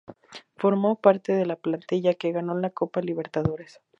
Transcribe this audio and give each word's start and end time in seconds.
Formó 0.57 0.99
parte 0.99 1.31
de 1.33 1.45
la 1.45 1.57
plantilla 1.57 2.15
que 2.15 2.31
ganó 2.31 2.57
la 2.57 2.71
Copa 2.71 3.01
Libertadores. 3.01 3.81